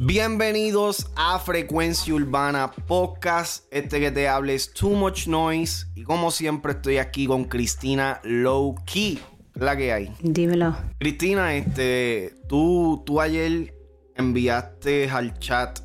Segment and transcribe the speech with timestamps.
[0.00, 3.66] Bienvenidos a Frecuencia Urbana Podcast.
[3.70, 5.86] Este que te hable es Too Much Noise.
[5.94, 9.20] Y como siempre, estoy aquí con Cristina Low Key.
[9.54, 10.14] La que hay.
[10.20, 10.76] Dímelo.
[10.98, 13.74] Cristina, este, tú, tú ayer
[14.14, 15.80] enviaste al chat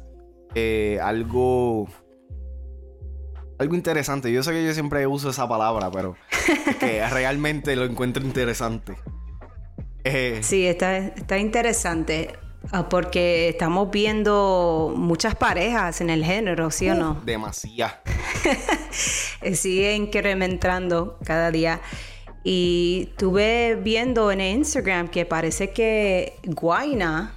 [0.55, 1.87] eh, algo.
[3.59, 4.31] Algo interesante.
[4.31, 6.15] Yo sé que yo siempre uso esa palabra, pero
[6.67, 8.95] es que realmente lo encuentro interesante.
[10.03, 12.37] Eh, sí, está, está interesante.
[12.71, 17.21] Ah, porque estamos viendo muchas parejas en el género, ¿sí o no?
[17.25, 17.93] Demasiado.
[19.53, 21.81] Sigue incrementando cada día.
[22.43, 27.33] Y estuve viendo en Instagram que parece que Guaina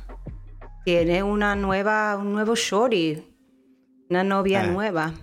[0.85, 3.25] tiene una nueva, un nuevo shorty,
[4.09, 4.67] una novia ah.
[4.67, 5.15] nueva.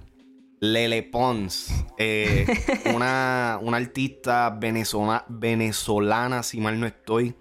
[0.64, 2.46] Lele Pons, eh,
[2.96, 7.36] una, una, artista venezolana, venezolana, si mal no estoy.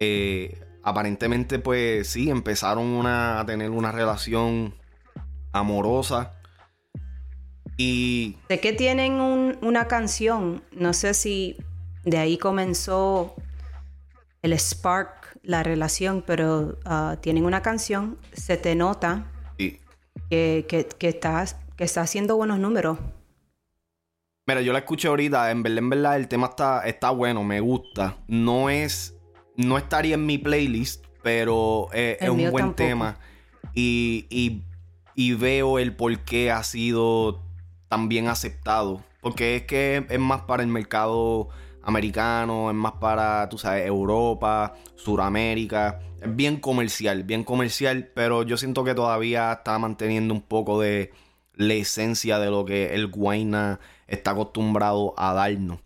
[0.00, 4.74] Eh, aparentemente, pues sí, empezaron a tener una relación
[5.52, 6.34] amorosa.
[7.76, 8.36] Y.
[8.48, 9.20] Sé que tienen
[9.62, 10.64] una canción.
[10.72, 11.56] No sé si
[12.02, 13.36] de ahí comenzó
[14.42, 18.18] el spark, la relación, pero ah, tienen una canción.
[18.32, 22.98] Se te nota que, que, que, estás, que está haciendo buenos números.
[24.46, 25.50] Mira, yo la escuché ahorita.
[25.52, 28.16] En verdad, en verdad, el tema está, está bueno, me gusta.
[28.26, 29.14] No es
[29.56, 33.18] no estaría en mi playlist, pero eh, es un buen tema.
[33.74, 34.64] Y,
[35.38, 37.42] veo el por qué ha sido
[37.88, 39.04] tan bien aceptado.
[39.20, 41.48] Porque es que es más para el mercado
[41.82, 46.00] americano, es más para, tú sabes, Europa, Suramérica.
[46.20, 51.12] Es bien comercial, bien comercial, pero yo siento que todavía está manteniendo un poco de
[51.58, 55.80] la esencia de lo que el Guayna está acostumbrado a darnos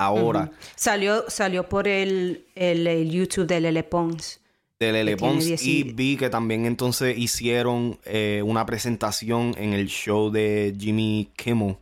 [0.00, 0.50] ahora.
[0.74, 4.40] Salió, salió por el, el, YouTube de Lele Pons.
[4.78, 5.62] De Lele Pons.
[5.62, 11.76] Y vi que también entonces hicieron eh, una presentación en el show de Jimmy Kimmel.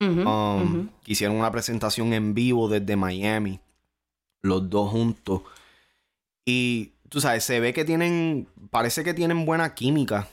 [0.00, 3.60] Um, hicieron una presentación en vivo desde Miami.
[4.42, 5.42] Los dos juntos.
[6.44, 8.46] Y tú sabes, se ve que tienen.
[8.70, 10.28] Parece que tienen buena química.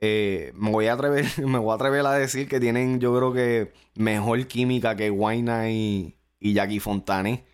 [0.00, 3.32] Eh, me voy a atrever, me voy a atrever a decir que tienen, yo creo
[3.32, 7.44] que mejor química que Wayna y, y Jackie Fontane.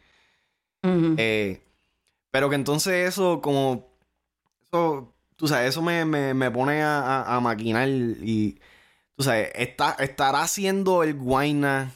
[1.17, 1.63] Eh,
[2.31, 3.97] pero que entonces eso, como.
[4.63, 8.61] Eso, tú sabes, eso me, pone a, maquinar y.
[9.17, 11.93] Tú sabes, está, estará haciendo el Guayna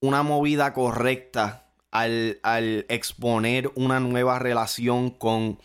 [0.00, 5.58] una movida correcta al, al exponer una nueva relación con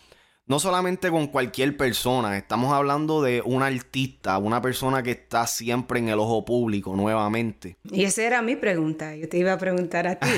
[0.46, 5.98] no solamente con cualquier persona, estamos hablando de un artista, una persona que está siempre
[6.00, 7.78] en el ojo público nuevamente.
[7.90, 10.28] Y esa era mi pregunta, yo te iba a preguntar a ti.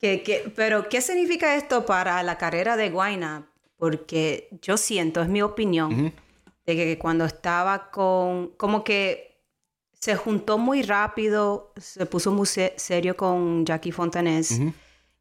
[0.56, 3.50] pero, ¿qué significa esto para la carrera de Guaina?
[3.76, 6.12] Porque yo siento, es mi opinión,
[6.66, 9.40] de que cuando estaba con, como que
[9.94, 14.60] se juntó muy rápido, se puso muy serio con Jackie Fontanes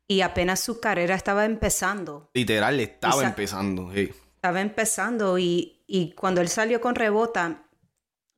[0.08, 2.30] y apenas su carrera estaba empezando.
[2.34, 3.92] Literal, estaba empezando.
[3.92, 7.66] Estaba empezando y, cuando él salió con Rebota,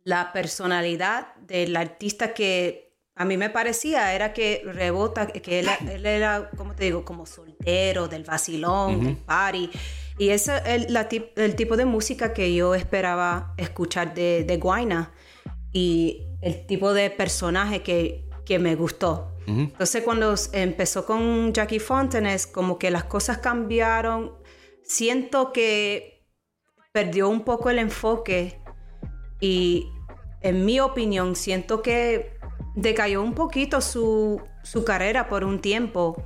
[0.03, 5.67] la personalidad del artista que a mí me parecía era que Rebota, que él,
[6.05, 9.69] era, como te digo, como soltero, del vacilón, del party.
[10.17, 10.97] Y ese es el,
[11.35, 15.11] el, tipo de música que yo esperaba escuchar de, de Guayna
[15.71, 19.37] y el tipo de personaje que, que me gustó.
[19.57, 24.33] Entonces cuando empezó con Jackie Fontanes, como que las cosas cambiaron.
[24.83, 26.25] Siento que
[26.91, 28.59] perdió un poco el enfoque
[29.39, 29.87] y
[30.41, 32.37] en mi opinión siento que
[32.75, 34.41] decayó un poquito su,
[34.85, 36.23] carrera por un tiempo.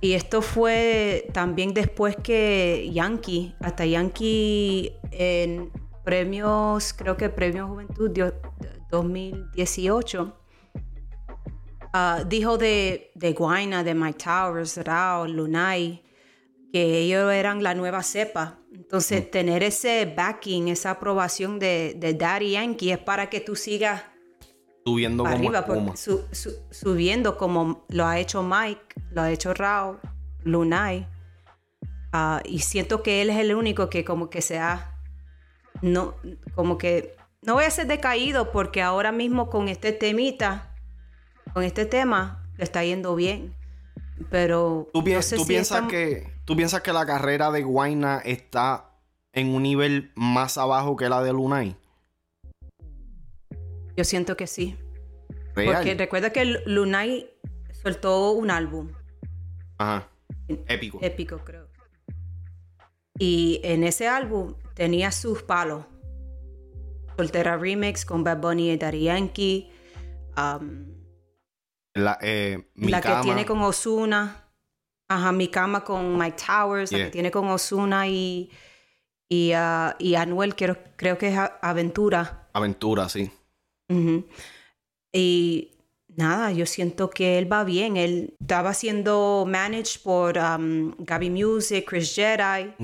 [0.00, 5.72] Y esto fue también después que Yankee, hasta Yankee en
[6.04, 8.12] premios, creo que Premio Juventud
[8.90, 10.36] 2018,
[11.96, 16.02] Ah, dijo de, de Guayna, de My Towers, Rao, Lunay,
[16.72, 18.58] que ellos eran la nueva cepa.
[18.74, 19.30] Entonces, mm.
[19.30, 24.02] tener ese backing, esa aprobación de, de Daddy Yankee es para que tú sigas
[24.84, 25.64] subiendo como arriba,
[26.72, 30.00] subiendo como lo ha hecho Mike, lo ha hecho Rao,
[30.42, 31.06] Lunay.
[32.12, 35.00] Ah, y siento que él es el único que como que se ha,
[35.80, 36.16] no,
[36.56, 40.73] como que, no voy a ser decaído porque ahora mismo con este temita
[41.54, 43.54] con este tema le está yendo bien.
[44.30, 44.88] Pero.
[44.92, 48.90] ¿Tú, piensas que, ¿Tú piensas que la carrera de Guayna está
[49.32, 51.76] en un nivel más abajo que la de Lunay?
[53.96, 54.76] Yo siento que sí.
[55.54, 57.30] Porque recuerda que Lunay
[57.72, 58.90] soltó un álbum.
[59.78, 60.08] Ajá.
[60.48, 60.98] Épico.
[61.00, 61.68] Épico, creo.
[63.18, 65.84] Y en ese álbum tenía sus palos.
[67.16, 69.70] Soltera Remix con Bad Bunny y Daddy Yankee.
[70.36, 70.93] Um,
[71.94, 74.40] la, eh, la que tiene con Osuna.
[75.08, 76.92] Ajá, mi cama con Mike Towers.
[76.92, 78.50] La que tiene con Osuna y,
[79.28, 82.48] y, uh, y Anuel, creo, creo que es Aventura.
[82.52, 83.30] Aventura, sí.
[85.12, 85.70] Y
[86.08, 87.96] nada, yo siento que él va bien.
[87.96, 92.74] Él estaba siendo managed por um, Gaby Music, Chris Jedi.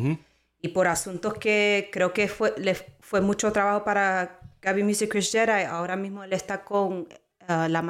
[0.62, 5.32] Y por asuntos que creo que fue, le fue mucho trabajo para Gaby Music, Chris
[5.32, 5.64] Jedi.
[5.64, 7.06] Ahora mismo él está con uh,
[7.48, 7.82] la,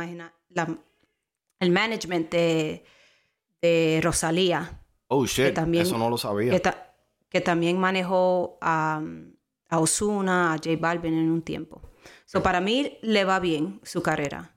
[0.51, 0.79] la,
[1.61, 2.85] el management de,
[3.62, 4.83] de Rosalía.
[5.07, 5.55] Oh, shit.
[5.55, 6.61] También, Eso no lo sabía.
[7.29, 9.01] Que, también manejó a,
[9.69, 11.81] a Osuna, a J Balvin en un tiempo.
[12.25, 14.55] So, para mí le va bien su carrera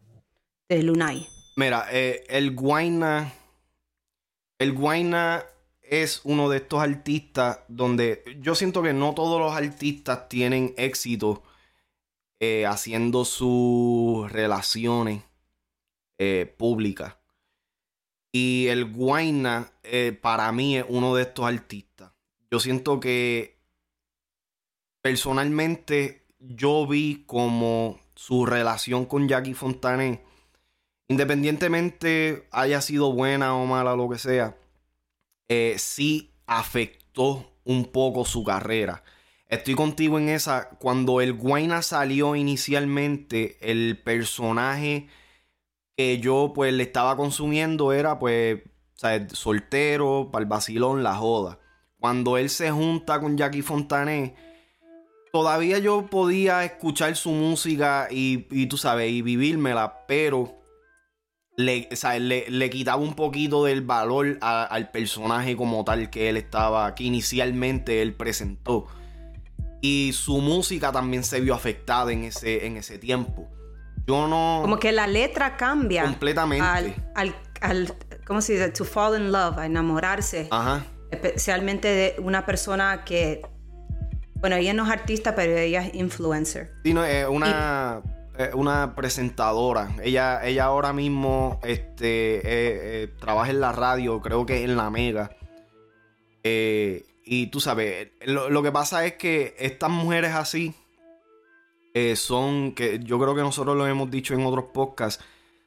[0.70, 1.28] de Lunay.
[1.56, 3.34] Mira, eh, el Guayna.
[4.58, 5.44] El Guayna
[5.82, 11.44] es uno de estos artistas donde yo siento que no todos los artistas tienen éxito
[12.40, 15.24] eh, haciendo sus relaciones
[16.18, 17.18] eh, públicas.
[18.32, 19.72] Y el Guayna
[20.22, 22.12] para mí es uno de estos artistas.
[22.50, 23.60] Yo siento que
[25.02, 30.22] personalmente yo vi como su relación con Jackie Fontané,
[31.08, 34.58] independientemente haya sido buena o mala, lo que sea,
[35.50, 39.04] eh, sí afectó un poco su carrera.
[39.48, 40.70] Estoy contigo en esa.
[40.80, 45.08] Cuando el Guayna salió inicialmente, el personaje
[45.96, 48.62] que yo pues le estaba consumiendo era pues
[49.34, 51.60] soltero, para el vacilón, la joda.
[52.00, 54.36] Cuando él se junta con Jackie Fontané,
[55.32, 60.62] todavía yo podía escuchar su música y, tú sabes, y vivírmela, pero
[61.56, 61.88] le,
[62.50, 68.02] le, quitaba un poquito del valor al personaje como tal que él estaba, que inicialmente
[68.02, 68.88] él presentó.
[69.82, 73.50] Y su música también se vio afectada en ese, en ese tiempo.
[74.08, 74.60] Yo no.
[74.62, 76.04] Como que la letra cambia.
[76.04, 76.66] Completamente.
[77.16, 77.96] Al, al,
[78.26, 78.70] ¿cómo se dice?
[78.70, 80.48] To fall in love, a enamorarse.
[80.52, 80.86] Ajá.
[81.12, 83.42] Especialmente de una persona que
[84.44, 86.74] bueno, ella no es artista, pero ella es influencer.
[86.84, 88.02] Sí, no, es una,
[88.54, 89.96] una presentadora.
[90.04, 94.90] Ella, ella ahora mismo este, eh, eh, trabaja en la radio, creo que en la
[94.90, 95.32] Mega.
[96.44, 100.76] Eh, y tú sabes, lo, que pasa es que estas mujeres así
[102.16, 105.24] son, que yo creo que nosotros lo hemos dicho en otros podcasts,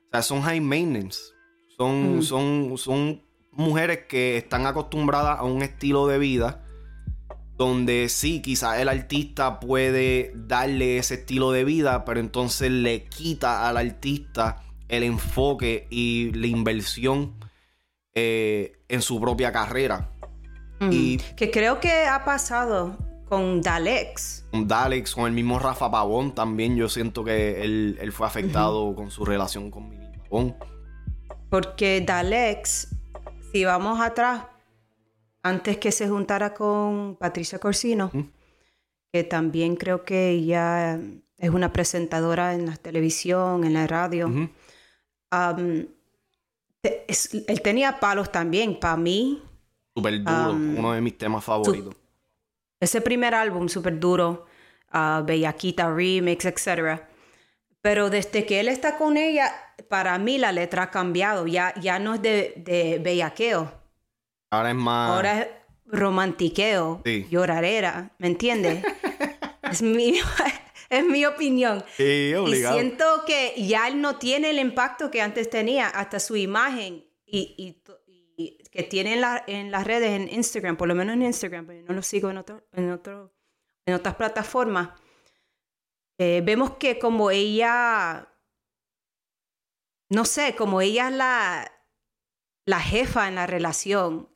[0.08, 1.19] o sea, son high maintenance.
[1.76, 2.23] Son, mm.
[2.23, 6.62] son, son mujeres que están acostumbradas a un estilo de vida
[7.56, 13.67] donde sí, quizás el artista puede darle ese estilo de vida, pero entonces le quita
[13.69, 17.34] al artista el enfoque y la inversión
[18.14, 20.11] eh, en su propia carrera.
[20.81, 20.90] Mm.
[20.93, 24.46] Y, que creo que ha pasado con Dalex.
[24.50, 26.76] Con Dalex, con el mismo Rafa Pavón también.
[26.76, 30.56] Yo siento que él, fue afectado con su relación con Mini Pavón.
[31.50, 32.94] Porque Dalex,
[33.52, 34.44] si vamos atrás,
[35.43, 38.11] antes que se juntara con Patricia Corsino,
[39.12, 40.99] que también creo que ella
[41.38, 44.30] es una presentadora en la televisión, en la radio.
[46.83, 49.42] él tenía palos también, para mí.
[49.95, 51.95] Súper duro, uno de mis temas favoritos.
[52.80, 54.47] Ese primer álbum, súper duro,
[54.92, 57.00] uh, Bellaquita Remix, etc.
[57.80, 59.52] Pero desde que él está con ella,
[59.88, 61.47] para mí la letra ha cambiado.
[61.47, 63.87] Ya, ya no es de, de bellaqueo
[64.50, 65.11] Ahora es más.
[65.11, 65.49] Ahora es
[65.87, 68.85] romantiqueo, llorarera, ¿me entiendes?
[69.71, 70.18] es, mi,
[70.90, 71.85] es mi opinión.
[71.97, 72.76] Sí, obligado.
[72.76, 77.04] Y siento que ya él no tiene el impacto que antes tenía, hasta su imagen
[77.26, 77.76] y,
[78.37, 81.83] que tiene en, la, en, las redes, en Instagram, por lo menos en Instagram, pero
[81.87, 83.33] no lo sigo en, otro, en, otro,
[83.87, 84.90] en otras plataformas.
[86.19, 88.28] Eh, vemos que como ella,
[90.11, 91.73] no sé, como ella es la,
[92.66, 94.28] la jefa en la relación.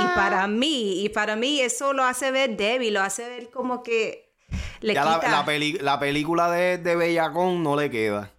[0.00, 3.82] y para mí, y para mí eso lo hace ver débil, lo hace ver como
[3.82, 4.36] que
[4.80, 5.30] le ya quita...
[5.82, 8.32] la, película de, de Bellacón no le queda.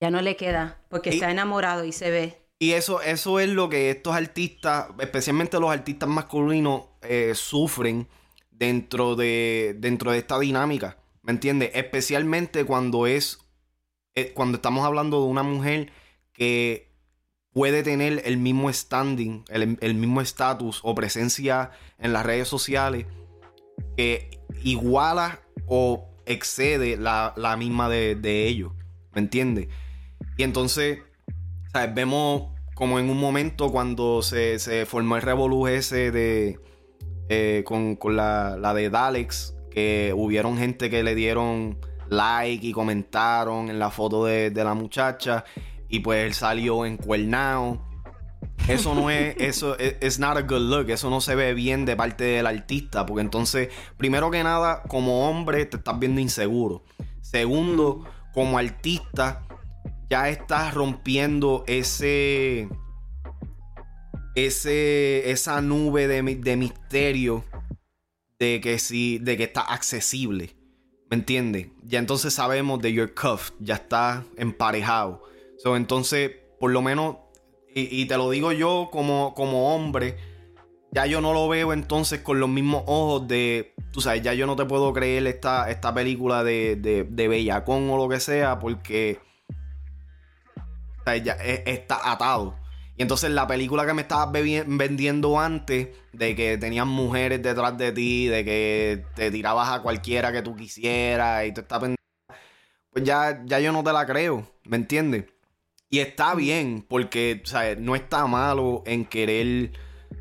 [0.00, 2.45] Ya no le queda, porque está enamorado y se ve.
[2.58, 8.08] Y eso, eso es lo que estos artistas, especialmente los artistas masculinos, eh, sufren
[8.50, 10.98] dentro de, dentro de esta dinámica.
[11.22, 11.70] ¿Me entiendes?
[11.74, 13.40] Especialmente cuando es.
[14.14, 15.92] Eh, cuando estamos hablando de una mujer
[16.32, 16.86] que
[17.56, 23.06] puede tener el mismo standing, el, mismo estatus o presencia en las redes sociales
[23.96, 28.72] que iguala o excede la, misma de, ellos.
[29.12, 29.68] ¿Me entiendes?
[30.36, 30.98] Y entonces,
[31.72, 31.94] ¿sabes?
[31.94, 36.60] Vemos como en un momento cuando se, formó el revolú ese de.
[37.28, 43.68] Eh, con, la, la, de Dalex, que hubieron gente que le dieron like y comentaron
[43.68, 45.44] en la foto de, la muchacha.
[45.88, 47.82] Y pues él salió encuernado.
[48.68, 51.96] Eso no es, eso es not a good look, eso no se ve bien de
[51.96, 56.84] parte del artista, porque entonces, primero que nada, como hombre te estás viendo inseguro.
[57.22, 58.04] Segundo,
[58.34, 59.46] como artista,
[60.08, 62.68] ya estás rompiendo ese,
[64.34, 67.44] ese, esa nube de, de misterio
[68.38, 70.54] de que sí, de que está accesible.
[71.10, 71.68] ¿Me entiendes?
[71.84, 75.22] Ya entonces sabemos de your cuff, ya está emparejado.
[75.58, 77.16] So, entonces, por lo menos,
[77.74, 80.16] y, te lo digo yo como, como hombre,
[80.92, 84.46] ya yo no lo veo entonces con los mismos ojos de, tú sabes, ya yo
[84.46, 88.58] no te puedo creer esta, esta película de, de, de Bellacón o lo que sea,
[88.58, 89.20] porque
[91.14, 92.56] ya e, está atado.
[92.96, 97.92] Y entonces la película que me estabas vendiendo antes, de que tenían mujeres detrás de
[97.92, 101.80] ti, de que te tirabas a cualquiera que tú quisieras y tú estás
[102.90, 105.26] pues ya, ya yo no te la creo, ¿me entiendes?
[105.90, 106.38] Y está mm.
[106.38, 107.78] bien, porque ¿sabes?
[107.78, 109.72] no está malo en querer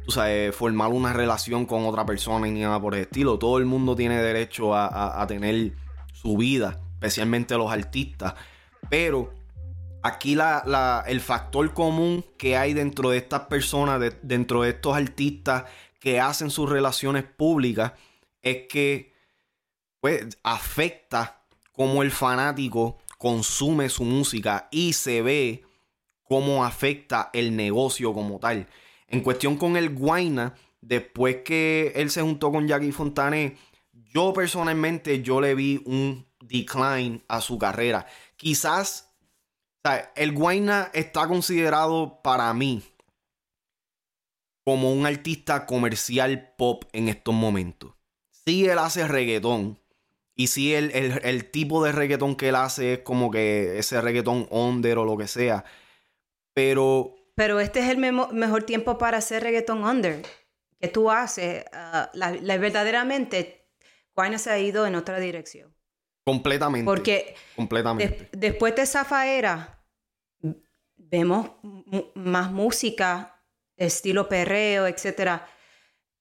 [0.05, 3.39] tú sabes, formar una relación con otra persona ni nada por el estilo.
[3.39, 5.71] Todo el mundo tiene derecho a, a tener
[6.11, 8.35] su vida, especialmente los artistas.
[8.89, 9.33] Pero
[10.05, 15.63] aquí la, el factor común que hay dentro de estas personas, dentro de estos artistas
[15.99, 17.93] que hacen sus relaciones públicas,
[18.43, 19.13] es que
[19.99, 25.63] pues, afecta cómo el fanático consume su música y se ve
[26.23, 28.67] cómo afecta el negocio como tal.
[29.07, 33.57] En cuestión con el Guaina, después que él se juntó con Jackie Fontané,
[33.91, 38.05] yo personalmente yo le vi un decline a su carrera.
[38.35, 39.04] Quizás
[40.15, 42.83] el Guayna está considerado para mí
[44.65, 47.93] como un artista comercial pop en estos momentos.
[48.45, 49.79] Sí, él hace reggaetón.
[50.35, 54.97] Y sí, el, tipo de reggaetón que él hace es como que ese reggaetón under
[54.97, 55.63] o lo que sea.
[56.53, 57.15] Pero.
[57.35, 60.21] Pero este es el mejor tiempo para hacer reggaetón under.
[60.79, 61.63] Que tú haces.
[61.71, 63.69] Ah, la, verdaderamente,
[64.15, 65.73] Guayna se ha ido en otra dirección.
[66.25, 66.85] Completamente.
[66.85, 68.29] Porque completamente.
[68.31, 69.74] después de Zafaera,
[71.15, 71.51] vemos
[72.13, 73.41] más música,
[73.77, 75.47] estilo perreo, etcétera.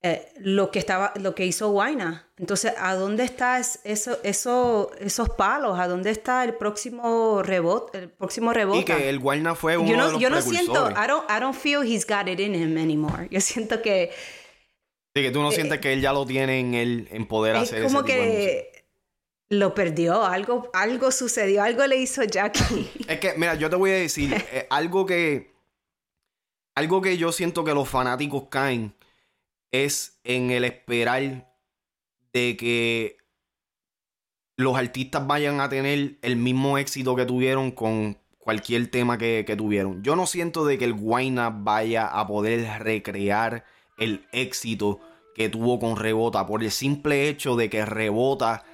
[0.03, 2.29] Eh, lo que estaba, lo que hizo Guaina.
[2.37, 5.79] Entonces, ¿a dónde está eso, eso, esos palos?
[5.79, 7.99] ¿A dónde está el próximo rebote?
[7.99, 8.81] El próximo rebote.
[8.81, 11.25] Y que el Guaina fue uno yo no, de los Yo no siento, I don't,
[11.31, 13.29] I don't feel he's got it in him anymore.
[13.31, 14.11] Yo siento que.
[15.17, 17.57] Sí, que tú no eh, sientes que él ya lo tiene en él en poder
[17.57, 18.74] hacer como ese tipo que
[19.59, 22.91] lo perdió, algo, algo sucedió, algo le hizo Jackie.
[23.09, 25.55] Es que, mira, yo te voy a decir, eh, algo que.
[26.77, 28.97] Algo que yo siento que los fanáticos caen
[29.71, 31.55] es en el esperar
[32.33, 33.17] de que
[34.57, 39.55] los artistas vayan a tener el mismo éxito que tuvieron con cualquier tema que, que
[39.55, 40.03] tuvieron.
[40.03, 43.65] Yo no siento de que el Guayna vaya a poder recrear
[43.97, 45.01] el éxito
[45.35, 48.65] que tuvo con Rebota por el simple hecho de que Rebota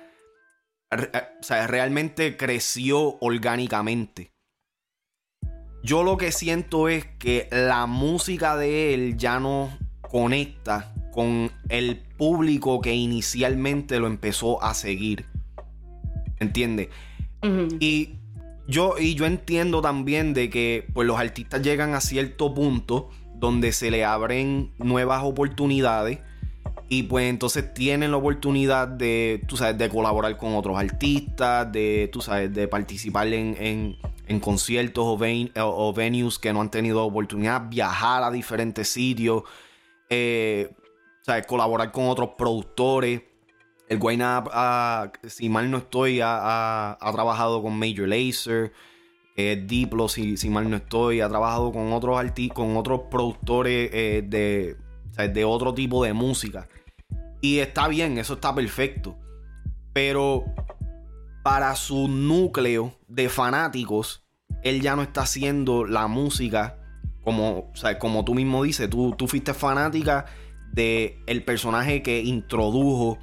[0.92, 4.32] o sea, realmente creció orgánicamente.
[5.82, 9.70] Yo lo que siento es que la música de él ya no
[10.02, 15.26] conecta con el público que inicialmente lo empezó a seguir.
[16.38, 16.88] ¿Entiendes?
[17.78, 18.16] Y
[18.68, 23.72] yo, y yo entiendo también de que pues, los artistas llegan a cierto punto donde
[23.72, 26.18] se le abren nuevas oportunidades
[26.92, 32.10] y pues entonces tienen la oportunidad de, tú sabes, de colaborar con otros artistas, de,
[32.12, 33.96] tú sabes, de participar en,
[34.40, 39.44] conciertos o, venues que no han tenido oportunidad, viajar a diferentes sitios,
[40.08, 40.74] eh,
[41.22, 43.22] sabes, colaborar con otros productores.
[43.88, 44.42] El Guayna,
[45.28, 48.72] si mal no estoy, ha, trabajado con Major Lazer.
[49.36, 53.90] Eh, Diplo, si, si, mal no estoy, ha trabajado con otros artistas, con otros productores
[53.92, 54.76] eh, de,
[55.28, 56.68] de otro tipo de música.
[57.40, 59.16] Y está bien, eso está perfecto.
[59.92, 60.44] Pero
[61.42, 64.24] para su núcleo de fanáticos,
[64.62, 66.76] él ya no está haciendo la música
[67.22, 70.26] como, como tú mismo dices, tú, tú fuiste fanática
[70.72, 73.18] de el personaje que introdujo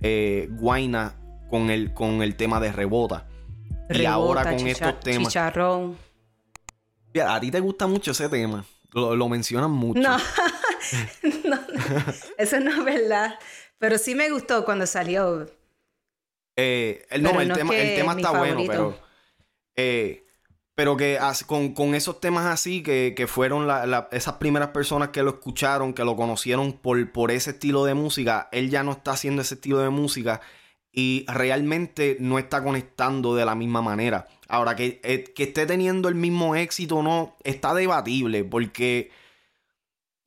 [0.00, 1.16] eh, Guaina
[1.50, 3.26] con el, con el tema de rebota.
[3.90, 5.28] y ahora con estos temas.
[5.28, 5.96] Chicharrón.
[7.26, 8.64] a ti te gusta mucho ese tema.
[8.92, 10.00] Lo, lo mencionan mucho.
[10.00, 10.16] No.
[12.38, 13.38] eso no es verdad.
[13.78, 15.46] Pero sí me gustó cuando salió.
[16.56, 18.98] Eh, el, no, el, tema, el tema está bueno, pero.
[19.76, 20.24] Eh,
[20.78, 23.68] pero que con, esos temas así, que, fueron
[24.12, 28.48] esas primeras personas que lo escucharon, que lo conocieron por, por ese estilo de música,
[28.52, 30.40] él ya no está haciendo ese estilo de música
[30.92, 34.28] y realmente no está conectando de la misma manera.
[34.46, 39.10] Ahora, que, eh, que esté teniendo el mismo éxito o no, está debatible, porque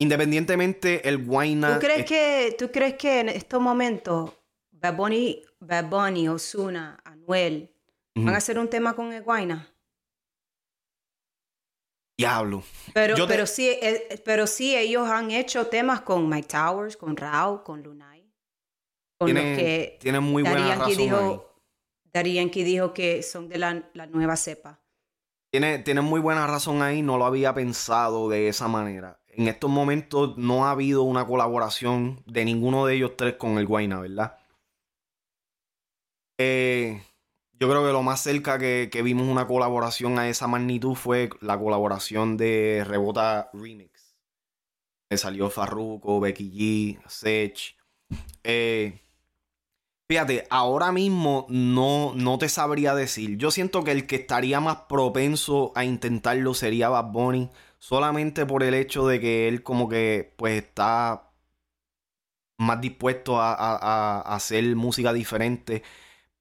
[0.02, 1.76] independientemente el Guayna...
[1.76, 4.32] ¿Tú crees, que, ¿Tú crees que en estos momentos
[4.72, 7.72] Bad Bunny, Osuna, Anuel
[8.16, 9.72] van a hacer un tema con el Guayna?
[12.18, 12.64] Diablo.
[12.94, 17.64] Pero, pero, sí, eh, pero sí, ellos han hecho temas con Mike Towers, con Rao,
[17.64, 18.28] con Lunay.
[19.20, 21.62] Con tienen, que tienen muy buena razón dijo,
[22.12, 23.74] Yankee dijo que son de la,
[24.10, 24.82] nueva cepa.
[25.52, 29.21] Tiene, tiene muy buena razón ahí, no lo había pensado de esa manera.
[29.34, 33.66] En estos momentos no ha habido una colaboración de ninguno de ellos tres con el
[33.66, 34.38] Guayna, ¿verdad?
[36.38, 37.02] Eh,
[37.62, 41.60] yo creo que lo más cerca que, vimos una colaboración a esa magnitud fue la
[41.60, 44.18] colaboración de Rebota Remix.
[45.08, 47.78] Que salió Farruko, Becky G, Sech.
[48.44, 49.00] Eh,
[50.10, 53.38] fíjate, ahora mismo no, no te sabría decir.
[53.38, 57.52] Yo siento que el que estaría más propenso a intentarlo sería Bad Bunny.
[57.82, 61.32] Solamente por el hecho de que él como que pues está
[62.58, 65.82] más dispuesto a hacer música diferente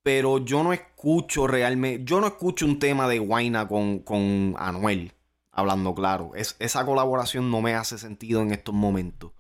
[0.03, 5.13] pero yo no escucho realmente, yo no escucho un tema de Guaina con, con Anuel,
[5.53, 6.33] hablando claro.
[6.35, 9.33] Es, esa colaboración no me hace sentido en estos momentos.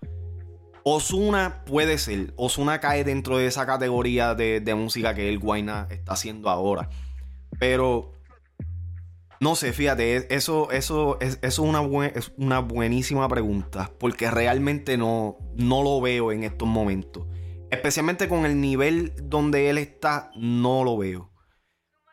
[0.83, 6.12] Osuna puede ser, Osuna cae dentro de esa categoría de, música que el Guaina está
[6.12, 6.88] haciendo ahora.
[7.59, 8.12] Pero
[9.42, 13.90] no sé, fíjate, eso, eso, es, eso es, una es una buenísima pregunta.
[13.99, 17.26] Porque realmente no, no lo veo en estos momentos.
[17.70, 21.32] Especialmente con el nivel donde él está, no lo veo.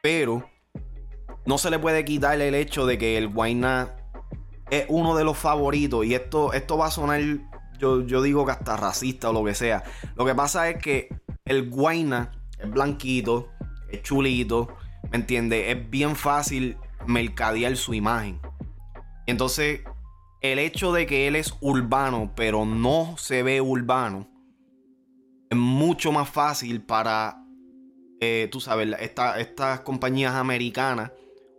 [0.01, 0.49] Pero
[1.45, 3.93] no se le puede quitar el hecho de que el Guayna
[4.71, 6.05] es uno de los favoritos.
[6.05, 7.19] Y esto, esto va a sonar,
[7.77, 9.83] yo, yo digo que hasta racista o lo que sea.
[10.15, 11.09] Lo que pasa es que
[11.43, 13.49] el Guayna es blanquito,
[13.89, 14.69] es chulito,
[15.11, 15.75] ¿me entiendes?
[15.75, 18.39] Es bien fácil mercadear su imagen.
[19.25, 19.81] Entonces,
[20.41, 24.27] el hecho de que él es urbano, pero no se ve urbano
[25.49, 27.41] es mucho más fácil para,
[28.19, 31.11] eh, tú sabes, estas compañías americanas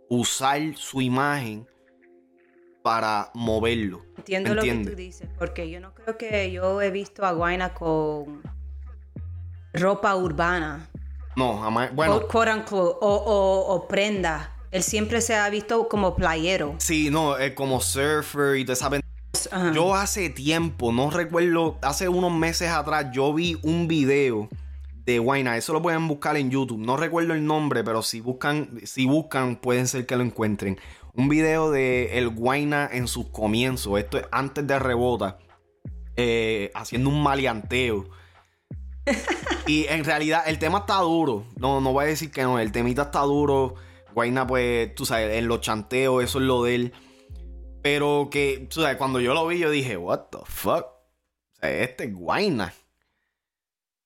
[0.08, 1.66] usar su imagen
[2.82, 4.02] para moverlo.
[4.16, 7.74] Entiendo lo que tú dices, porque yo no creo que yo he visto a Guayna
[7.74, 8.42] con
[9.72, 10.88] ropa urbana.
[11.36, 11.94] No, jamás.
[11.94, 12.16] Bueno.
[12.16, 14.54] O, o, prenda.
[14.70, 16.74] Él siempre se ha visto como playero.
[16.78, 19.02] Sí, no, es como surfer y te saben
[19.72, 24.48] yo hace tiempo, no recuerdo, hace unos meses atrás, yo vi un video
[25.04, 25.56] de Guayna.
[25.56, 26.78] Eso lo pueden buscar en YouTube.
[26.78, 30.78] No recuerdo el nombre, pero si buscan, si buscan, pueden ser que lo encuentren.
[31.14, 33.98] Un video de el Guayna en sus comienzos.
[33.98, 35.38] Esto es antes de rebota.
[36.16, 38.08] Eh, haciendo un maleanteo.
[39.66, 41.44] y en realidad el tema está duro.
[41.56, 42.58] No, no voy a decir que no.
[42.58, 43.76] El temita está duro.
[44.18, 46.92] Guayna, pues, tú sabes, en los chanteos, eso es lo de él.
[47.82, 50.86] Pero que, tú sabes, cuando yo lo vi, yo dije, what the fuck.
[51.60, 52.74] Este es guayna.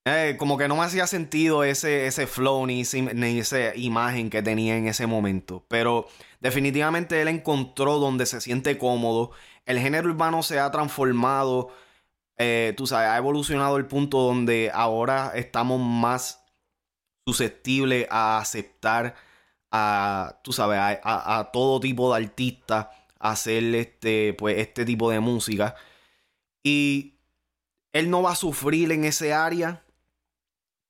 [0.05, 2.83] Eh, como que no me hacía sentido ese, ese flow ni,
[3.15, 5.65] ni, esa imagen que tenía en ese momento.
[5.69, 6.07] Pero
[6.41, 9.31] definitivamente él encontró donde se siente cómodo.
[9.65, 11.71] El género urbano se ha transformado.
[12.37, 16.45] Eh, tú sabes, ha evolucionado el punto donde ahora estamos más
[17.27, 19.15] susceptibles a aceptar
[19.73, 22.87] a, tú sabes, a, a todo tipo de artistas
[23.23, 25.77] hacer este, pues, este tipo de música.
[26.63, 27.15] Y
[27.93, 29.85] él no va a sufrir en ese área,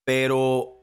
[0.05, 0.83] pero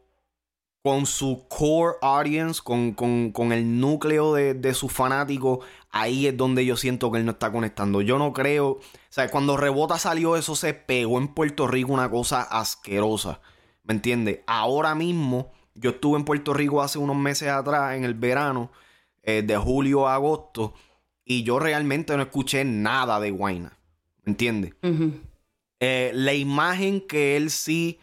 [0.84, 6.78] con su core audience, con, el núcleo de, de sus fanáticos, ahí es donde yo
[6.78, 8.02] siento que él no está conectando.
[8.02, 12.10] Yo no creo, o sea, cuando Rebota salió eso se pegó en Puerto Rico una
[12.10, 13.42] cosa asquerosa,
[13.84, 14.40] ¿me entiendes?
[14.48, 18.72] Ahora mismo, yo estuve en Puerto Rico hace unos meses atrás, en el verano,
[19.24, 20.74] eh, de julio a agosto,
[21.26, 23.78] y yo realmente no escuché nada de Guayna.
[24.24, 24.74] ¿Me entiendes?
[25.80, 28.00] Eh, la imagen que él sí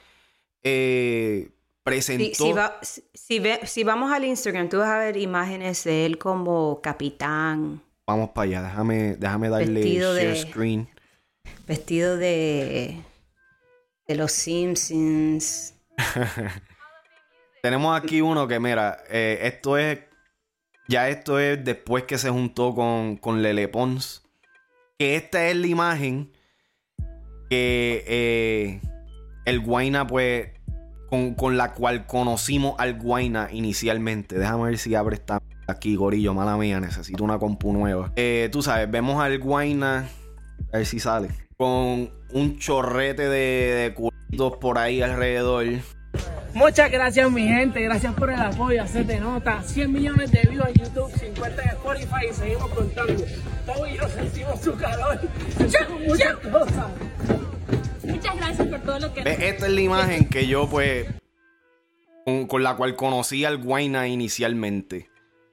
[0.63, 1.51] eh,
[1.83, 2.55] presentó.
[2.83, 7.83] Si, vamos al Instagram, tú vas a ver imágenes de él como capitán.
[8.07, 10.89] Vamos para allá, déjame, déjame darle vestido share de, screen.
[11.67, 13.03] Vestido de.
[14.07, 15.75] de los Simpsons.
[17.67, 19.99] Tenemos aquí uno que, mira, eh, esto es
[20.89, 24.23] ya esto es después que se juntó con, con Lele Pons.
[24.99, 26.31] Que esta es la imagen
[27.51, 28.81] que eh,
[29.47, 30.51] el Guaina, pues,
[31.09, 34.39] con, la cual conocimos al Guaina inicialmente.
[34.39, 35.43] Déjame ver si abre esta.
[35.67, 38.13] Aquí, gorillo, mala mía, necesito una compu nueva.
[38.15, 40.09] Eh, tú sabes, vemos al Guayna,
[40.73, 45.65] a ver si sale, con un chorrete de, de culitos por ahí alrededor.
[46.57, 50.85] Muchas gracias mi gente, gracias por el apoyo, hacerte nota, 100 millones de views en
[50.85, 53.25] YouTube, 50 en Spotify y seguimos contando.
[53.67, 55.21] Todos y yo sentimos su calor,
[56.07, 56.87] muchas cosas.
[58.05, 59.21] Muchas gracias por todo lo que...
[59.21, 61.07] Esta es la imagen que yo pues,
[62.49, 65.11] con, la cual conocí al Guayna inicialmente.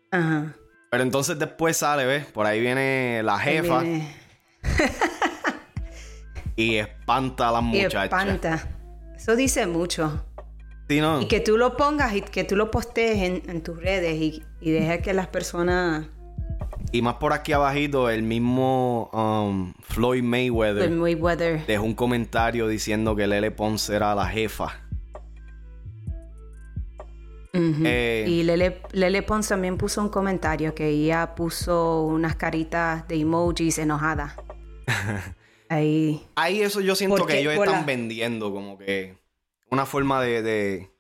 [0.10, 0.54] Ajá.
[0.90, 2.28] Pero entonces después sale, ¿ves?
[2.28, 3.84] Por ahí viene la jefa.
[6.56, 8.04] y espanta a las muchachas.
[8.04, 8.70] Y espanta.
[9.18, 10.24] Eso dice mucho.
[10.90, 14.72] Y que tú lo pongas y que tú lo postees en, tus redes y, y
[14.72, 16.08] dejes que las personas...
[16.92, 23.16] Y más por aquí abajito, el mismo um, Floyd Mayweather, Mayweather, dejó un comentario diciendo
[23.16, 24.84] que Lele Ponce era la jefa.
[27.54, 33.16] Eh, y Lele, Lele Pons también puso un comentario que ella puso unas caritas de
[33.16, 34.34] emojis enojadas.
[35.70, 36.28] Ahí.
[36.36, 39.18] Ahí eso yo siento que ellos están vendiendo, como que
[39.74, 40.92] una forma de,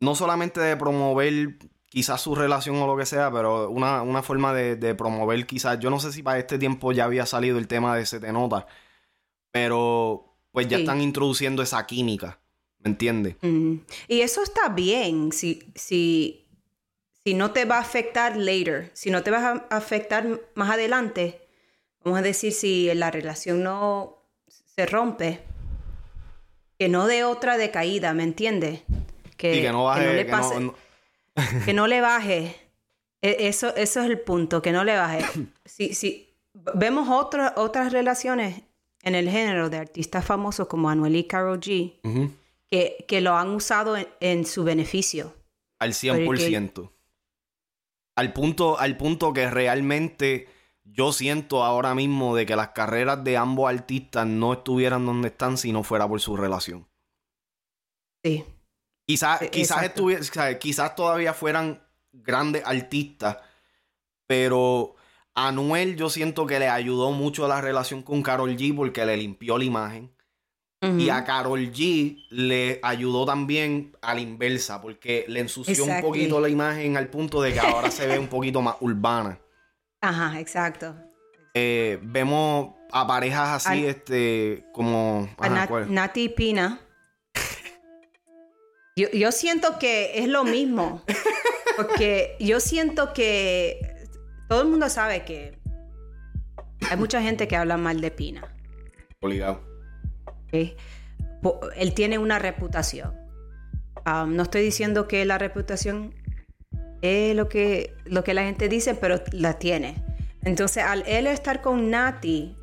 [0.00, 4.94] no solamente de promover quizás su relación o lo que sea, pero una, forma de,
[4.94, 8.06] promover quizás, yo no sé si para este tiempo ya había salido el tema de
[8.06, 8.66] Se te nota,
[9.50, 12.40] pero pues ya están introduciendo esa química,
[12.78, 13.36] ¿me entiendes?
[14.08, 16.48] Y eso está bien, si, si,
[17.24, 21.48] si no te va a afectar later, si no te va a afectar más adelante,
[22.04, 25.40] vamos a decir si la relación no se rompe,
[26.80, 28.80] que no de otra decaída, ¿me entiendes?
[29.36, 30.72] Que, que, no baje, le pase,
[31.66, 32.56] que no, le baje.
[33.20, 35.22] E, eso, eso es el punto, que no le baje.
[35.66, 36.34] Si, si
[36.74, 38.62] vemos otras relaciones
[39.02, 42.00] en el género de artistas famosos como Anuel y Karol G,
[42.70, 45.34] que, que, lo han usado en, su beneficio.
[45.80, 46.90] Al 100%.
[48.16, 50.48] Al punto, al punto que realmente
[50.92, 55.56] yo siento ahora mismo de que las carreras de ambos artistas no estuvieran donde están
[55.56, 56.86] si no fuera por su relación.
[58.24, 58.44] Sí.
[59.06, 59.90] Quizás, e, quizás,
[60.58, 63.38] quizás todavía fueran grandes artistas,
[64.26, 64.94] pero
[65.34, 69.16] a Anuel yo siento que le ayudó mucho la relación con Carol G porque le
[69.16, 70.12] limpió la imagen.
[70.96, 76.40] Y a Carol G le ayudó también a la inversa, porque le ensució un poquito
[76.40, 79.38] la imagen al punto de que ahora se ve un poquito más urbana.
[80.00, 80.94] Ajá, exacto.
[81.54, 85.28] Eh, vemos a parejas así, este, como...
[85.88, 86.80] Nati y Pina.
[88.96, 91.02] Yo, siento que es lo mismo.
[91.76, 94.06] Porque yo siento que
[94.48, 95.58] todo el mundo sabe que
[96.90, 98.54] hay mucha gente que habla mal de Pina.
[99.20, 99.62] Obligado.
[100.52, 103.16] Él tiene una reputación.
[104.06, 106.14] Um, no estoy diciendo que la reputación
[107.02, 110.04] es lo que, lo que la gente dice, pero la tiene.
[110.42, 112.56] Entonces, al él estar con Nati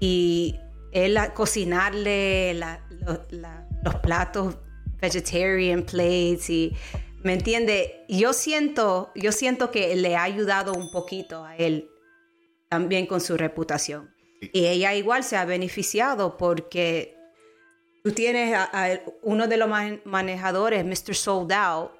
[0.00, 0.56] y
[0.92, 4.56] él cocinarle los platos
[5.00, 6.74] vegetarian plates y
[7.22, 8.04] ¿me entiende?
[8.08, 11.88] Yo siento, yo siento que le ha ayudado un poquito a él
[12.68, 14.14] también con su reputación.
[14.52, 17.16] Y ella igual se ha beneficiado porque
[18.04, 19.68] tú tienes a, uno de los
[20.04, 21.14] manejadores, Mr.
[21.14, 21.92] Sold Out,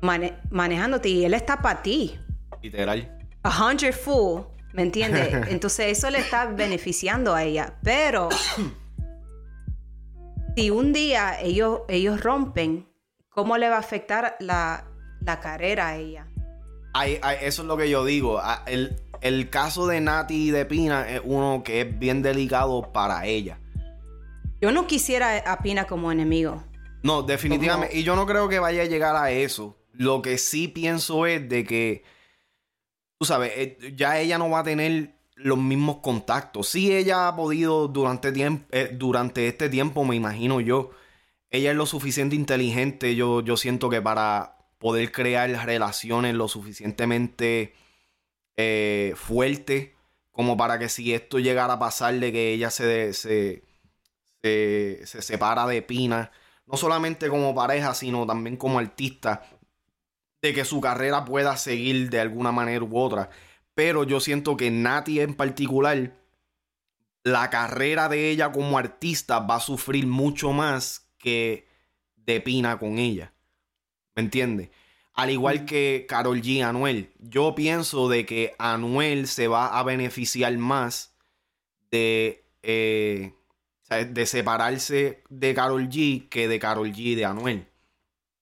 [0.00, 2.18] manejándote y él está para ti.
[2.62, 3.16] Literal.
[3.42, 5.32] A hundred full, ¿me entiendes?
[5.48, 7.74] Entonces eso le está beneficiando a ella.
[7.82, 8.28] Pero
[10.56, 12.88] si un día ellos, ellos rompen,
[13.28, 14.84] ¿cómo le va a afectar la,
[15.40, 16.26] carrera a ella?
[17.40, 18.40] eso es lo que yo digo.
[18.66, 23.26] El, el caso de Nati y de Pina es uno que es bien delicado para
[23.26, 23.60] ella.
[24.60, 26.64] Yo no quisiera a Pina como enemigo.
[27.02, 27.96] No, definitivamente.
[27.96, 29.77] Y yo no creo que vaya a llegar a eso.
[29.98, 32.04] Lo que sí pienso es de que,
[33.18, 36.68] tú sabes, eh, ya ella no va a tener los mismos contactos.
[36.68, 38.32] Sí, ella ha podido durante,
[38.70, 40.90] eh, durante este tiempo, me imagino yo,
[41.50, 47.74] ella es lo suficiente inteligente, yo, yo siento que para poder crear relaciones lo suficientemente
[48.56, 49.90] eh, fuertes
[50.30, 53.64] como para que si esto llegara a pasar de que ella se, se,
[54.42, 56.30] se, se separa de Pina,
[56.66, 59.42] no solamente como pareja, sino también como artista,
[60.42, 63.30] de que su carrera pueda seguir de alguna manera u otra.
[63.74, 66.16] Pero yo siento que Nati en particular,
[67.22, 71.66] la carrera de ella como artista va a sufrir mucho más que
[72.16, 73.32] de Pina con ella.
[74.14, 74.70] ¿Me entiendes?
[75.14, 76.62] Al igual que Carol G.
[76.62, 77.12] Anuel.
[77.18, 81.16] Yo pienso de que Anuel se va a beneficiar más
[81.90, 83.32] de, eh,
[83.88, 87.67] de separarse de Carol G que de Carol G de Anuel.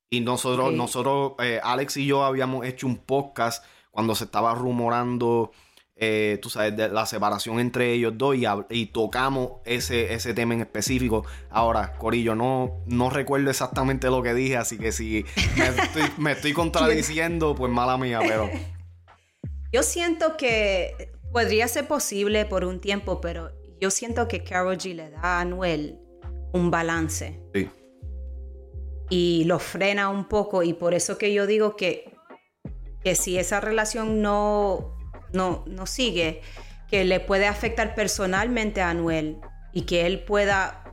[0.09, 5.51] Y nosotros, nosotros, eh, Alex y yo habíamos hecho un podcast cuando se estaba rumorando,
[5.97, 8.37] eh, tú sabes, de la separación entre ellos dos
[8.71, 11.25] y, tocamos ese, ese tema en específico.
[11.51, 15.25] Ahora, Corillo, no, no recuerdo exactamente lo que dije, así que si
[16.19, 18.49] me estoy, contradiciendo, pues mala mía, pero...
[19.73, 24.95] Yo siento que podría ser posible por un tiempo, pero yo siento que Carol G
[24.95, 25.99] le da a Anuel
[26.53, 27.39] un balance.
[27.53, 27.69] Sí
[29.09, 32.13] y lo frena un poco y por eso que yo digo que,
[33.03, 34.97] que si esa relación no,
[35.33, 36.43] no, no sigue,
[36.89, 39.39] que le puede afectar personalmente a Anuel
[39.73, 40.85] y que él pueda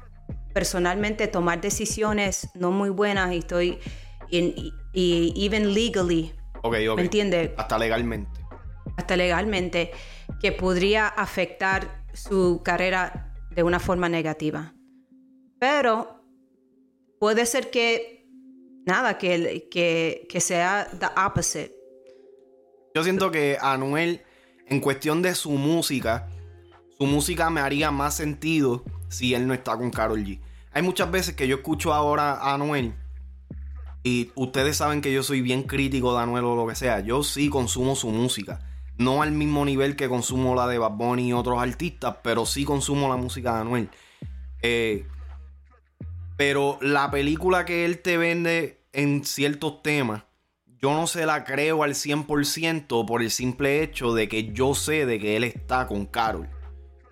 [0.54, 3.80] personalmente tomar decisiones no muy buenas y estoy
[4.30, 6.96] y, even legally okay, okay.
[6.96, 7.54] ¿me entiende?
[7.58, 8.40] hasta legalmente
[8.98, 9.92] hasta legalmente
[10.40, 14.74] que podría afectar su carrera de una forma negativa
[15.60, 16.23] pero
[17.24, 18.28] puede ser que,
[18.86, 21.74] nada, que, que, que sea the opposite.
[22.94, 24.24] Yo siento que Anuel,
[24.68, 26.28] en cuestión de su música,
[26.98, 30.42] su música me haría más sentido si él no está con Carol G.
[30.74, 32.94] Hay muchas veces que yo escucho ahora a Anuel
[34.04, 37.00] y ustedes saben que yo soy bien crítico de Anuel o lo que sea.
[37.00, 38.60] Yo sí consumo su música.
[38.98, 42.66] No al mismo nivel que consumo la de Bad Bunny y otros artistas, pero sí
[42.66, 43.90] consumo la música de Anuel.
[44.62, 45.08] Eh,
[46.38, 50.24] pero la película que él te vende en ciertos temas,
[50.66, 55.06] yo no se la creo al 100% por el simple hecho de que yo sé
[55.06, 56.50] de que él está con Carol.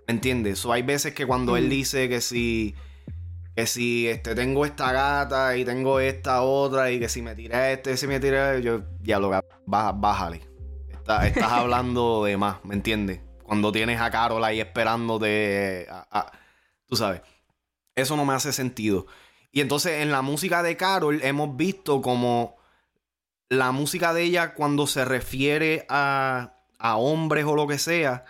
[0.08, 0.66] ¿Me entiendes?
[0.66, 1.70] O hay veces que cuando él mm.
[1.70, 2.76] dice que si
[3.56, 7.74] que si este tengo esta gata y tengo esta otra y que si me tiré
[7.74, 10.42] este, si me tiré, yo ya lo baja, bájale.
[11.24, 13.22] estás hablando de más, ¿me entiendes?
[13.44, 15.88] Cuando tienes a Carol ahí esperándote,
[16.88, 17.22] tú sabes.
[17.96, 19.08] Eso no me hace sentido.
[19.52, 22.56] Y entonces en la música de Carol hemos visto como
[23.50, 28.24] la música de ella cuando se refiere a, a hombres o lo que sea,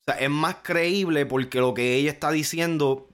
[0.00, 3.08] o sea, es más creíble porque lo que ella está diciendo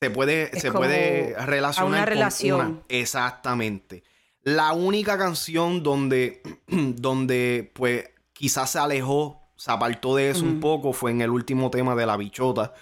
[0.00, 2.82] se puede, se puede relacionar una relación.
[2.88, 4.02] exactamente.
[4.42, 10.92] La única canción donde, donde pues quizás se alejó, se apartó de eso un poco
[10.92, 12.74] fue en el último tema de La Bichota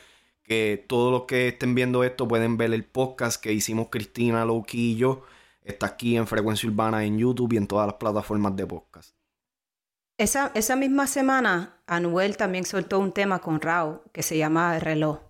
[0.53, 4.93] que todos los que estén viendo esto pueden ver el podcast que hicimos Cristina, Loki
[4.93, 5.23] y yo.
[5.65, 9.17] Está aquí en Frecuencia Urbana en YouTube y en todas las plataformas de podcast.
[10.19, 15.21] Esa, esa misma semana, Anuel también soltó un tema con Rao que se llama Reloj.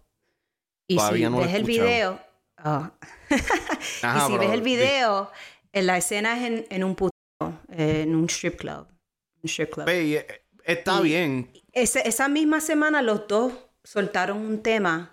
[0.88, 2.20] Y si ves el video.
[2.56, 2.90] Ah.
[3.30, 5.30] y si ves el video,
[5.72, 7.14] en la escena es en, en un puto,
[7.68, 8.88] en un strip club.
[9.42, 9.88] Un strip club.
[9.88, 10.26] Eh,
[10.64, 11.52] está bien.
[11.72, 13.52] esa misma semana los dos
[13.84, 15.11] soltaron un tema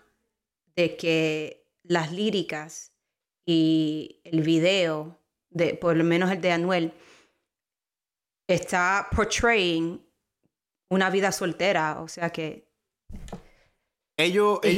[0.80, 2.94] de que las líricas
[3.46, 6.94] y el video, de, por lo menos el de Anuel,
[8.48, 10.02] está portraying
[10.90, 12.70] una vida soltera, o sea que...
[14.16, 14.74] Ellos, es,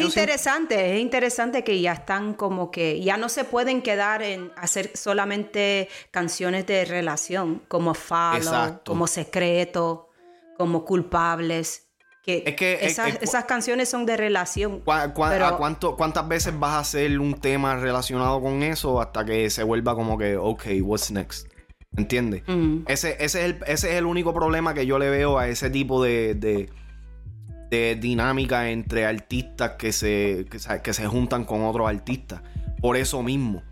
[0.00, 4.96] interesante, es interesante que ya están como que ya no se pueden quedar en hacer
[4.96, 10.08] solamente canciones de relación como Follow, como Secreto,
[10.56, 11.91] como Culpables
[12.22, 14.80] que, es que esas, canciones son de relación.
[14.80, 19.94] cuánto, ¿Cuántas veces vas a hacer un tema relacionado con eso hasta que se vuelva
[19.96, 21.48] como que, ok, what's next?
[21.96, 22.42] ¿Entiendes?
[22.86, 25.68] Ese, ese, es el, ese es el único problema que yo le veo a ese
[25.68, 30.46] tipo de, de, dinámica entre artistas que se,
[30.82, 32.40] que se juntan con otros artistas.
[32.80, 33.62] Por eso mismo.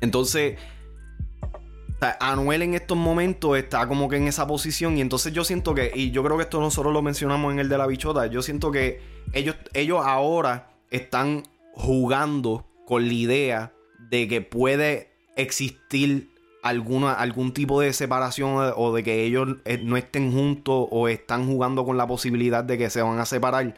[0.00, 0.58] Entonces,
[2.20, 5.92] Anuel en estos momentos está como que en esa posición y entonces yo siento que,
[5.94, 8.70] y yo creo que esto nosotros lo mencionamos en el de la bichota, yo siento
[8.70, 9.00] que
[9.32, 13.72] ellos, ellos ahora están jugando con la idea
[14.10, 16.30] de que puede existir
[16.62, 21.46] alguna, algún tipo de separación o de que ellos eh, no estén juntos o están
[21.46, 23.74] jugando con la posibilidad de que se van a separar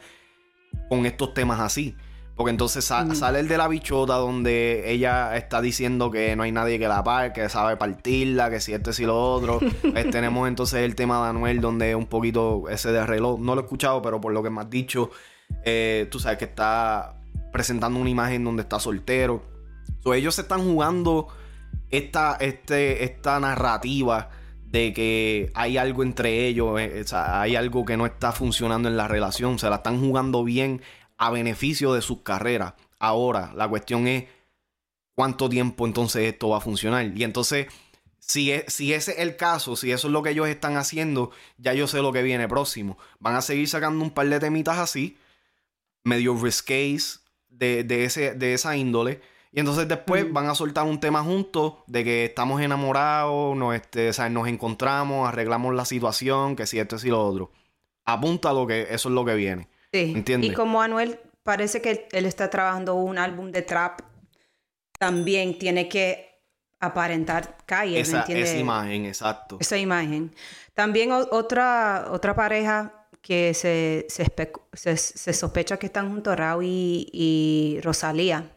[0.89, 1.95] con estos temas así.
[2.39, 6.79] Porque entonces sale el de la bichota donde ella está diciendo que no hay nadie
[6.79, 9.59] que la pague, que sabe partirla, que si este si lo otro.
[9.81, 13.41] Pues tenemos entonces el tema de Anuel donde un poquito ese de reloj.
[13.41, 15.11] No lo he escuchado, pero por lo que me has dicho,
[15.65, 17.19] eh, tú sabes que está
[17.51, 19.43] presentando una imagen donde está soltero.
[20.01, 21.27] So, ellos están jugando
[21.89, 24.29] esta, este, esta narrativa
[24.63, 28.87] de que hay algo entre ellos, eh, o sea, hay algo que no está funcionando
[28.87, 30.81] en la relación, se la están jugando bien
[31.19, 32.73] a beneficio de sus carreras.
[32.97, 34.25] Ahora, la cuestión es
[35.13, 37.05] cuánto tiempo entonces esto va a funcionar.
[37.15, 37.67] Y entonces,
[38.19, 41.31] si, es, si ese es el caso, si eso es lo que ellos están haciendo,
[41.57, 42.97] ya yo sé lo que viene próximo.
[43.19, 45.17] Van a seguir sacando un par de temitas así,
[46.05, 49.19] medio risqués de, de, ese, de esa índole.
[49.51, 54.11] Y entonces después van a soltar un tema juntos de que estamos enamorados, nos, este,
[54.29, 57.51] nos encontramos, arreglamos la situación, que si esto y lo otro.
[58.05, 59.67] Apunta lo que eso es lo que viene.
[59.91, 60.13] Sí.
[60.15, 60.51] ¿Entiendes?
[60.51, 64.01] Y como Anuel parece que él está trabajando un álbum de trap,
[64.99, 66.29] también tiene que
[66.79, 69.57] aparentar calle, esa, Esa imagen, exacto.
[69.59, 70.33] Esa imagen.
[70.73, 78.55] También otra, otra pareja que se, se, sospecha que están juntos, Raúl y, Rosalía,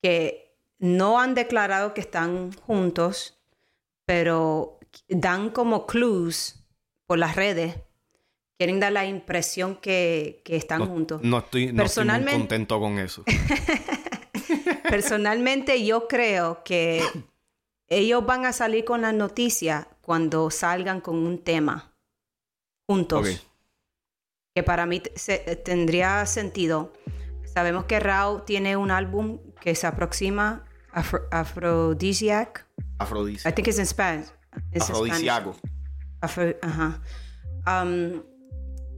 [0.00, 3.40] que no han declarado que están juntos,
[4.04, 6.64] pero dan como clues
[7.06, 7.76] por las redes.
[8.62, 11.20] Quieren dar la impresión que, están juntos.
[11.24, 13.24] No estoy, no estoy muy contento con eso.
[14.88, 17.02] Personalmente yo creo que
[17.88, 21.92] ellos van a salir con la noticia cuando salgan con un tema
[22.86, 23.42] juntos.
[24.54, 25.02] Que para mí
[25.64, 26.92] tendría sentido.
[27.44, 31.00] Sabemos que Rao tiene un álbum que se aproxima a
[31.32, 32.64] Aphrodisiac.
[33.00, 33.52] Aphrodisiac.
[33.52, 34.28] I think it's in Spanish.
[34.72, 35.56] Afrodisiaco.
[36.20, 37.02] ajá.
[37.66, 38.22] Um,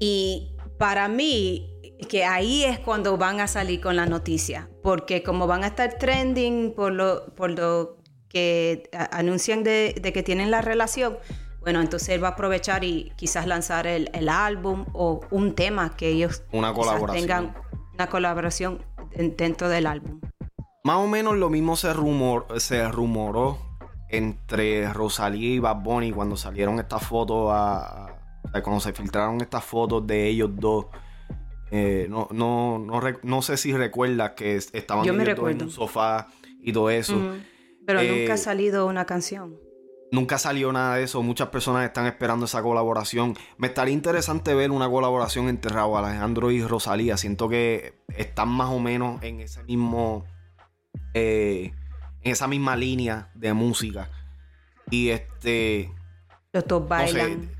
[0.06, 4.68] y para mí, que ahí es cuando van a salir con la noticia.
[4.82, 7.96] Porque como van a estar trending por lo, por lo
[8.28, 11.16] que anuncian de, que tienen la relación,
[11.62, 16.08] bueno, entonces él va a aprovechar y quizás lanzar el, álbum o un tema que
[16.08, 17.26] ellos una colaboración.
[17.26, 17.54] tengan
[17.94, 18.84] una colaboración
[19.38, 20.20] dentro del álbum.
[20.82, 23.56] Más o menos lo mismo se, rumor, se rumoró
[24.10, 28.13] entre Rosalía y Bad Bunny cuando salieron estas fotos, a,
[28.62, 30.86] cuando se filtraron estas fotos de ellos dos.
[31.70, 36.28] Eh, no, no, no, no, sé si recuerdas que estaban en un sofá
[36.60, 37.34] y todo eso.
[37.86, 39.56] Pero nunca ha eh, salido una canción.
[40.12, 41.22] Nunca salió nada de eso.
[41.22, 43.36] Muchas personas están esperando esa colaboración.
[43.58, 47.16] Me estaría interesante ver una colaboración entre Raúl Alejandro y Rosalía.
[47.16, 50.24] Siento que están más o menos en ese mismo.
[51.14, 51.72] Eh,
[52.22, 54.10] en esa misma línea de música.
[54.90, 55.92] Y este.
[56.52, 57.50] Los dos bailan.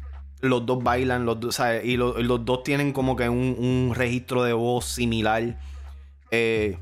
[0.49, 4.85] Los dos bailan, los dos, y los dos tienen como que un, registro de voz
[4.85, 5.59] similar.
[6.31, 6.79] Eh,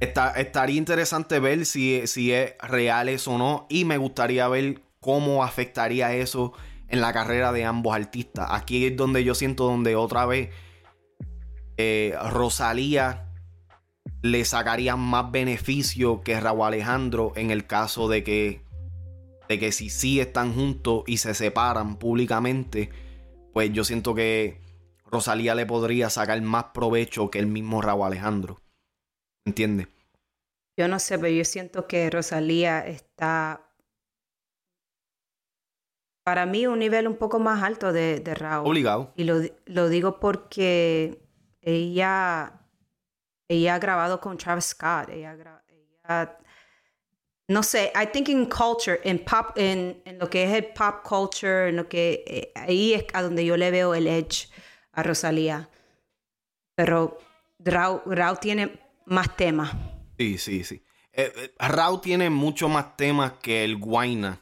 [0.00, 3.66] estaría interesante ver si, si es real eso o no.
[3.68, 6.52] Y me gustaría ver cómo afectaría eso
[6.88, 8.48] en la carrera de ambos artistas.
[8.50, 10.50] Aquí es donde yo siento donde otra vez
[11.76, 13.26] eh, Rosalía
[14.22, 18.62] le sacaría más beneficio que Raúl Alejandro en el caso de que,
[19.48, 22.90] de que si sí están juntos y se separan públicamente,
[23.52, 24.60] pues yo siento que
[25.10, 28.60] Rosalía le podría sacar más provecho que el mismo Raúl Alejandro.
[29.44, 29.88] ¿Entiendes?
[30.76, 33.68] Yo no sé, pero yo siento que Rosalía está
[36.24, 38.68] para mí un nivel un poco más alto de, de Raúl.
[38.68, 39.14] Obligado.
[39.16, 41.22] Y lo, lo, digo porque
[41.62, 42.60] ella,
[43.48, 45.08] ella ha grabado con Travis Scott.
[45.08, 45.34] Ella,
[47.48, 51.02] no sé, I think in culture, en pop, en, en, lo que es el pop
[51.02, 54.50] culture, en lo que eh, ahí es a donde yo le veo el edge
[54.92, 55.70] a Rosalía.
[56.74, 57.18] Pero
[57.58, 59.72] Raúl tiene más temas.
[60.18, 60.82] Sí, sí, sí.
[61.12, 64.40] Eh, eh tiene mucho más temas que el Guaina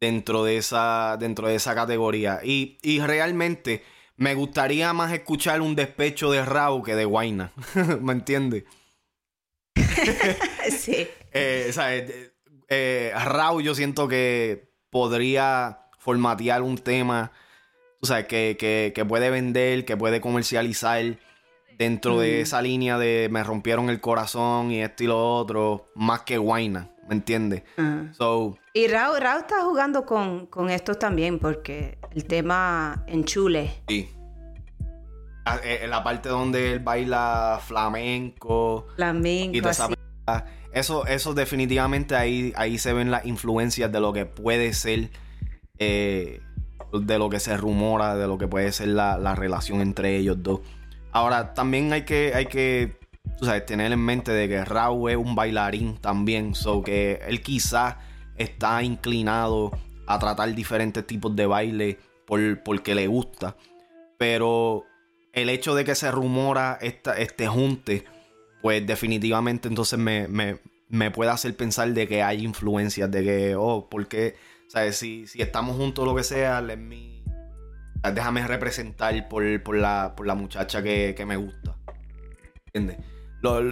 [0.00, 2.40] dentro de esa, dentro de esa categoría.
[2.44, 3.82] Y, realmente
[4.16, 7.50] me gustaría más escuchar un despecho de Raúl que de Guaina.
[8.00, 8.64] ¿Me entiendes?
[10.70, 11.08] sí.
[11.32, 12.32] Eh, eh,
[12.68, 17.32] eh, Raúl yo siento que podría formatear un tema,
[18.28, 21.18] que, que, que puede vender, que puede comercializar
[21.78, 26.22] dentro de esa línea de me rompieron el corazón y esto y lo otro, más
[26.22, 27.62] que Guaina, ¿me entiendes?
[28.74, 33.70] y Raúl, está jugando con, con, esto también, porque el tema en Chule.
[33.88, 34.10] Sí.
[35.44, 38.86] Ah, eh, la parte donde él baila flamenco.
[38.94, 39.56] Flamenco.
[39.56, 39.60] Y
[40.72, 45.10] Eso, eso definitivamente ahí, ahí se ven las influencias de lo que puede ser.
[45.78, 46.40] Eh,
[46.92, 50.42] de lo que se rumora, de lo que puede ser la, la relación entre ellos
[50.42, 50.60] dos.
[51.10, 52.98] Ahora, también hay que, hay que
[53.66, 57.96] tener en mente de que Raúl es un bailarín también, so que él quizás
[58.36, 59.72] está inclinado
[60.06, 63.56] a tratar diferentes tipos de baile por, porque le gusta.
[64.18, 64.84] Pero
[65.32, 68.04] el hecho de que se rumora esta, este junte,
[68.60, 70.58] pues definitivamente entonces me,
[71.10, 74.36] puede hacer pensar de que hay influencias, de que, oh, porque,
[74.68, 74.96] ¿sabes?
[74.96, 77.22] Si, si estamos juntos lo que sea, let me
[78.10, 81.76] déjame representar por, la, muchacha que, me gusta.
[82.66, 82.98] ¿Entiendes?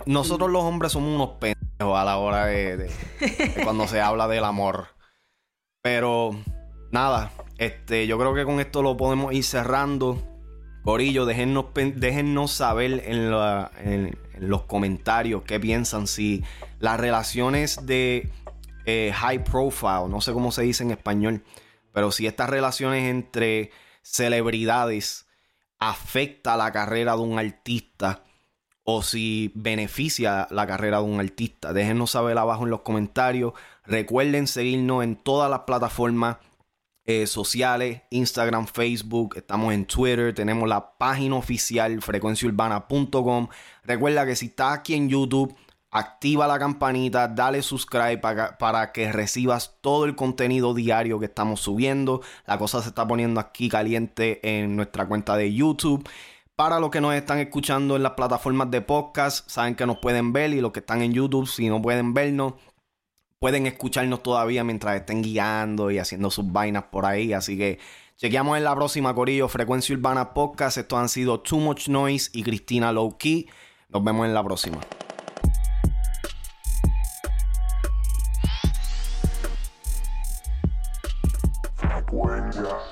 [0.07, 2.91] nosotros los hombres somos unos pendejos a la hora de,
[3.65, 4.89] cuando se habla del amor.
[5.83, 6.33] Pero
[6.93, 10.19] nada, este, yo creo que con esto lo podemos ir cerrando.
[10.85, 16.07] Corillo, déjennos, déjennos saber en, los comentarios qué piensan.
[16.07, 16.43] Si
[16.79, 18.31] las relaciones de
[18.87, 21.45] eh, high profile, no sé cómo se dice en español,
[21.93, 23.71] pero si estas relaciones entre
[24.03, 25.27] celebridades
[25.79, 28.23] afecta la carrera de un artista
[28.85, 31.73] o si beneficia la carrera de un artista.
[31.73, 33.53] Déjenos saber abajo en los comentarios.
[33.85, 36.39] Recuerden seguirnos en todas las plataformas
[37.05, 43.49] eh, sociales, Instagram, Facebook, estamos en Twitter, tenemos la página oficial frecuenciaurbana.com.
[43.85, 45.55] Recuerda que si estás aquí en YouTube,
[45.91, 51.61] activa la campanita, dale subscribe para, para, que recibas todo el contenido diario que estamos
[51.61, 52.21] subiendo.
[52.47, 56.09] La cosa se está poniendo aquí caliente en nuestra cuenta de YouTube.
[56.61, 60.35] Para los que nos están escuchando en las plataformas de podcast, saben que nos pueden
[60.35, 62.53] ver y los que están en YouTube, si no pueden vernos,
[63.41, 67.33] pueden escucharnos todavía mientras estén guiando y haciendo sus vainas por ahí.
[67.33, 67.79] Así que
[68.19, 70.77] chequeamos en la próxima Corillo, Frecuencia Urbana Podcast.
[70.77, 73.49] Estos han sido Too Much Noise y Cristina Low Key.
[73.89, 74.79] Nos vemos en la próxima.
[81.77, 82.90] Frecuencia